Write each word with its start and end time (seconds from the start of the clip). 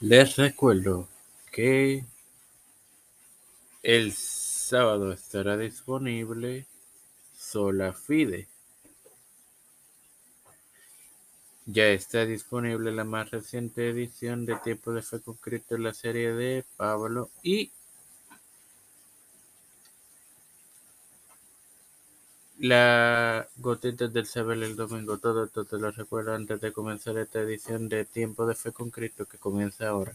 Les 0.00 0.36
recuerdo 0.36 1.08
que 1.50 2.04
el 3.82 4.12
sábado 4.12 5.10
estará 5.10 5.56
disponible 5.56 6.66
Sola 7.34 7.94
Fide. 7.94 8.46
Ya 11.64 11.86
está 11.86 12.26
disponible 12.26 12.92
la 12.92 13.04
más 13.04 13.30
reciente 13.30 13.88
edición 13.88 14.44
de 14.44 14.56
Tiempo 14.56 14.92
de 14.92 15.00
Fe 15.00 15.20
con 15.20 15.36
Cristo, 15.36 15.78
la 15.78 15.94
serie 15.94 16.34
de 16.34 16.66
Pablo 16.76 17.30
y 17.42 17.72
la 22.58 23.46
gotita 23.56 24.08
del 24.08 24.26
saber 24.26 24.62
el 24.62 24.76
domingo. 24.76 25.18
Todo 25.18 25.44
esto 25.44 25.64
te 25.64 25.76
lo 25.76 25.90
recuerdo 25.90 26.34
antes 26.34 26.60
de 26.60 26.72
comenzar 26.72 27.16
esta 27.18 27.40
edición 27.40 27.88
de 27.88 28.04
Tiempo 28.04 28.46
de 28.46 28.54
Fe 28.54 28.72
con 28.72 28.90
Cristo 28.90 29.26
que 29.26 29.38
comienza 29.38 29.88
ahora. 29.88 30.12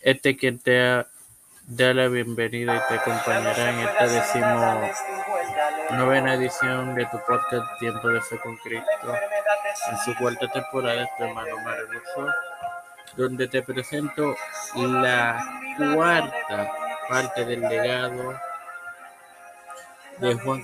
Este 0.00 0.36
quien 0.36 0.58
te 0.58 0.78
da 0.78 1.94
la 1.94 2.08
bienvenida 2.08 2.76
y 2.76 2.88
te 2.88 2.94
acompañará 2.94 3.70
en 3.70 3.88
esta 3.88 4.06
decimo 4.06 4.90
novena 5.96 6.34
edición 6.34 6.94
de 6.94 7.04
tu 7.06 7.18
podcast 7.26 7.78
Tiempo 7.78 8.08
de 8.08 8.20
Fe 8.22 8.38
con 8.38 8.56
Cristo 8.56 9.14
en 9.90 9.98
su 9.98 10.14
cuarta 10.16 10.48
temporada, 10.48 11.02
este 11.02 11.24
hermano 11.24 11.56
maravilloso, 11.64 12.26
donde 13.16 13.48
te 13.48 13.62
presento 13.62 14.34
la 14.74 15.44
cuarta 15.94 16.72
parte 17.08 17.44
del 17.44 17.60
legado 17.60 18.49
de 20.20 20.34
Juan. 20.38 20.62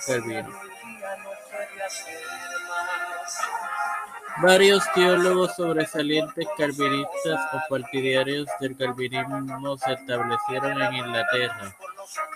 Varios 4.42 4.84
teólogos 4.94 5.56
sobresalientes 5.56 6.46
calvinistas 6.58 7.40
o 7.54 7.60
partidarios 7.70 8.46
del 8.60 8.76
calvinismo 8.76 9.78
se 9.78 9.94
establecieron 9.94 10.82
en 10.82 10.94
Inglaterra, 10.94 11.74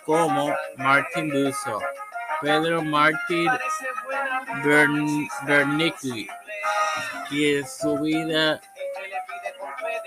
como 0.07 0.55
Martin 0.79 1.29
Busso, 1.29 1.79
Pedro 2.41 2.83
Martin 2.83 3.51
Bernicli, 5.47 6.27
quien 7.29 7.69
su 7.69 7.99
vida 7.99 8.61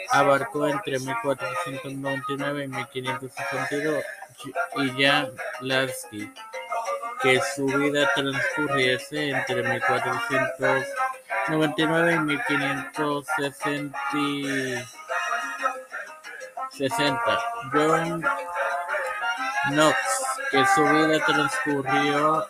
abarcó 0.09 0.67
entre 0.67 0.99
1499 0.99 2.63
y 2.63 2.67
1562, 2.69 4.03
y 4.77 5.03
Jan 5.03 5.29
Lasky, 5.61 6.33
que 7.23 7.41
su 7.55 7.65
vida 7.65 8.11
transcurriese 8.13 9.29
entre 9.29 9.63
1499 9.63 12.13
y 12.13 12.19
1560. 12.19 13.97
John 17.71 18.21
Knox, 19.69 19.97
que 20.51 20.65
su 20.75 20.83
vida 20.83 21.25
transcurrió 21.25 22.45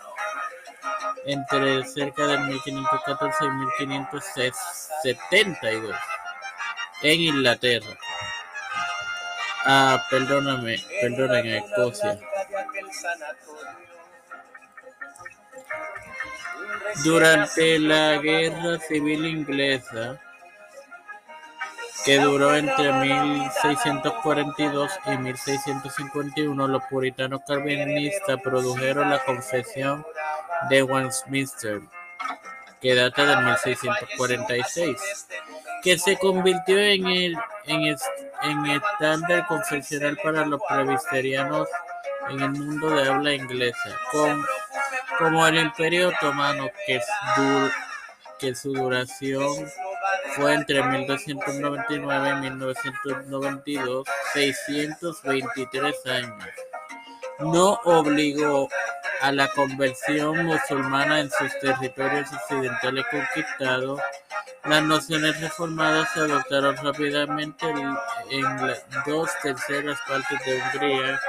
entre 1.25 1.85
cerca 1.85 2.25
de 2.25 2.39
1514 2.39 3.45
y 3.45 3.49
1572 3.85 5.95
en 7.03 7.21
Inglaterra. 7.21 7.95
Ah, 9.65 10.03
perdóname, 10.09 10.83
perdóname, 10.99 11.59
Escocia. 11.59 12.19
Durante 17.03 17.79
la 17.79 18.17
Guerra 18.17 18.79
Civil 18.79 19.25
Inglesa, 19.25 20.19
que 22.05 22.19
duró 22.19 22.55
entre 22.55 22.91
1642 22.91 24.91
y 25.05 25.17
1651, 25.17 26.67
los 26.67 26.83
puritanos 26.89 27.41
calvinistas 27.47 28.39
produjeron 28.41 29.09
la 29.09 29.23
Confesión 29.23 30.05
de 30.69 30.83
Westminster, 30.83 31.81
que 32.81 32.95
data 32.95 33.25
de 33.25 33.37
1646, 33.37 35.27
que 35.81 35.97
se 35.97 36.17
convirtió 36.17 36.77
en 36.77 37.07
el, 37.07 37.37
en 37.65 37.95
en 38.43 38.65
estándar 38.65 39.47
confesional 39.47 40.17
para 40.21 40.45
los 40.45 40.61
presbiterianos 40.67 41.67
en 42.29 42.41
el 42.41 42.51
mundo 42.51 42.89
de 42.89 43.09
habla 43.09 43.33
inglesa, 43.33 43.97
como 45.17 45.47
el 45.47 45.59
Imperio 45.59 46.09
Otomano, 46.09 46.69
que, 48.39 48.55
su 48.55 48.73
duración 48.73 49.47
fue 50.35 50.53
entre 50.53 50.83
1299 50.83 52.29
y 52.29 52.41
1992, 52.41 54.07
623 54.33 56.05
años. 56.07 56.45
No 57.39 57.79
obligó 57.85 58.67
a 59.21 59.31
la 59.31 59.47
conversión 59.49 60.45
musulmana 60.45 61.21
en 61.21 61.29
sus 61.31 61.57
territorios 61.59 62.29
occidentales 62.33 63.05
conquistados. 63.09 64.01
Las 64.65 64.83
nociones 64.83 65.39
reformadas 65.39 66.09
se 66.13 66.21
adoptaron 66.21 66.75
rápidamente 66.77 67.65
en 68.29 68.57
dos 69.05 69.29
terceras 69.41 69.97
partes 70.07 70.39
de 70.45 70.61
Hungría, 70.61 71.19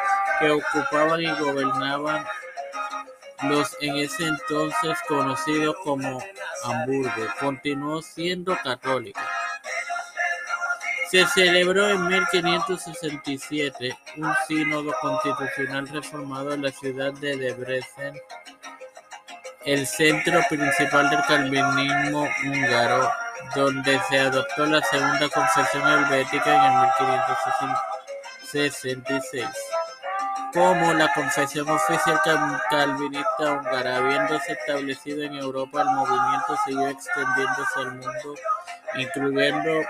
que 0.41 0.51
ocupaban 0.51 1.21
y 1.21 1.31
gobernaban 1.39 2.25
los 3.49 3.77
en 3.81 3.97
ese 3.97 4.27
entonces 4.27 4.99
conocido 5.09 5.75
como 5.82 6.22
Hamburgo, 6.65 7.27
continuó 7.41 8.00
siendo 8.03 8.56
católica. 8.62 9.27
Se 11.10 11.27
celebró 11.27 11.88
en 11.88 12.06
1567 12.09 13.97
un 14.16 14.33
sínodo 14.49 14.93
constitucional 15.00 15.88
reformado 15.88 16.54
en 16.54 16.62
la 16.62 16.71
ciudad 16.72 17.12
de 17.15 17.37
Debrecen, 17.37 18.15
el 19.65 19.87
centro 19.87 20.41
principal 20.49 21.10
del 21.10 21.22
calvinismo 21.28 22.28
húngaro, 22.44 23.10
donde 23.54 24.00
se 24.09 24.19
adoptó 24.19 24.66
la 24.66 24.83
segunda 24.83 25.28
confesión 25.28 25.87
helvética 25.87 26.54
en 26.54 26.62
el 26.72 26.72
1566 28.53 29.64
como 30.54 30.92
la 30.92 31.12
Confesión 31.12 31.69
Oficial 31.69 32.20
Calvinista 32.70 33.53
Húngara. 33.53 33.97
Habiéndose 33.97 34.53
establecido 34.53 35.25
en 35.25 35.34
Europa, 35.34 35.82
el 35.82 35.88
movimiento 35.88 36.56
siguió 36.65 36.88
extendiéndose 36.88 37.81
al 37.81 37.92
mundo, 37.92 38.34
incluyendo 38.94 39.81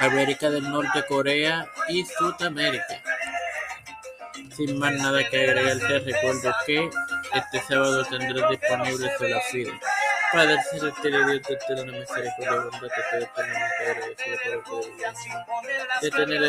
América 0.00 0.50
del 0.50 0.70
Norte, 0.70 1.04
Corea 1.08 1.66
y 1.88 2.04
Sudamérica. 2.04 3.02
Sin 4.54 4.78
más 4.78 4.92
nada 4.92 5.26
que 5.28 5.42
agregar, 5.42 5.78
te 5.78 5.98
recuerdo 6.00 6.54
que 6.66 6.90
este 7.34 7.60
sábado 7.66 8.04
tendrás 8.04 8.50
disponible 8.50 9.10
Sola 9.18 9.40
Fide. 9.50 9.80
Padre 10.32 10.62
celestial 10.70 11.14
y 11.14 11.24
Dios 11.24 11.42
de 11.42 11.54
eterna 11.54 11.92
misericordia, 11.92 12.60
bondad, 12.60 12.88
te 12.88 13.16
el 13.16 13.28
privilegio 13.28 14.36
de 16.02 16.10
tener 16.10 16.42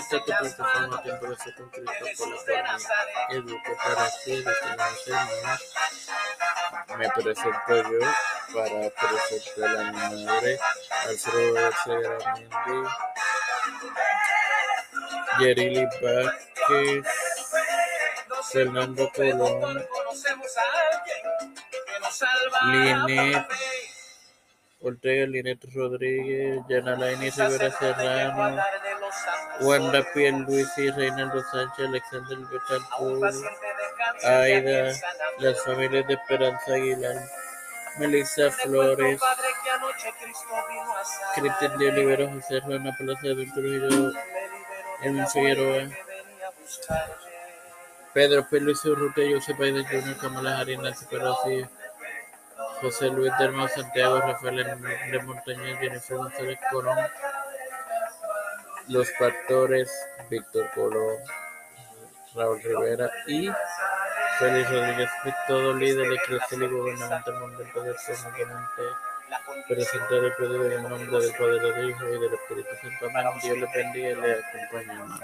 por 3.65 3.95
la 3.95 4.09
cual 4.25 4.43
me 4.45 4.53
para. 4.53 5.59
Me 6.97 7.07
presento 7.09 7.75
yo 7.75 7.99
para 8.53 8.79
presentar 8.89 9.93
madre, 9.93 10.59
Alfredo 11.07 11.71
Segaramendi, 11.83 12.79
Yerili 15.39 15.85
Vázquez, 16.01 17.05
Fernando 18.51 19.09
Colón, 19.15 19.85
Linet. 22.65 23.47
Ortega, 24.81 25.25
Linet 25.27 25.59
Rodríguez, 25.75 26.61
Yanalaini 26.69 27.29
Rivera 27.29 27.69
Serrano, 27.77 28.63
Wanda 29.61 30.05
y 30.15 30.89
Reinaldo 30.91 31.43
Sánchez, 31.51 31.87
Alexander 31.87 32.37
Betancourt, 32.37 33.35
Aida, 34.23 34.93
las 35.39 35.63
familias 35.65 36.07
de 36.07 36.13
Esperanza 36.13 36.73
Aguilar, 36.73 37.15
Melissa 37.97 38.51
Flores, 38.51 39.19
Cristian 41.35 41.77
de 41.77 41.89
Olivero, 41.89 42.29
José 42.29 42.61
Juana 42.61 42.95
Plaza 42.97 43.27
de 43.27 43.45
Trujillo, 43.47 44.13
Emil 45.01 45.27
Figueroa, 45.27 45.89
Pedro 48.13 48.47
P. 48.49 48.59
Luis 48.61 48.83
Urrutia, 48.85 49.35
José 49.35 49.53
Paide 49.55 49.83
Junior, 49.83 50.17
Kamala 50.17 50.59
Harris, 50.59 50.79
Nancy 50.79 51.05
José 52.81 53.09
Luis 53.09 53.31
Dermo 53.37 53.67
Santiago, 53.67 54.19
Rafael 54.19 54.59
Hernández 54.59 55.23
Montañez, 55.25 55.79
Jennifer 55.79 56.17
González 56.17 56.59
Colón, 56.71 56.97
Los 58.87 59.09
Pastores, 59.19 59.91
Víctor 60.29 60.69
Colón, 60.73 61.17
Raúl 62.35 62.61
Rivera 62.61 63.11
y 63.27 63.49
Félix 64.39 64.71
Rodríguez, 64.71 65.09
todo 65.47 65.73
líder 65.73 66.13
eclesiástico 66.13 66.63
y 66.63 66.67
gubernamental 66.67 67.39
mundial 67.39 67.69
del 67.73 67.95
presentar 69.67 70.23
el 70.23 70.33
pedido 70.33 70.71
en 70.71 70.83
nombre 70.83 71.19
del 71.19 71.31
Padre, 71.33 71.59
del 71.59 71.89
Hijo 71.89 72.07
y 72.07 72.19
del 72.19 72.33
Espíritu 72.33 72.69
Santo. 72.81 73.05
Amén. 73.09 73.33
Dios 73.43 73.57
les 73.57 73.73
bendiga 73.73 74.09
y 74.09 74.15
les 74.15 74.45
acompañe, 74.45 74.93
hermanos. 74.93 75.19